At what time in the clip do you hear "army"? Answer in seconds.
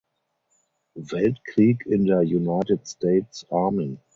3.51-3.97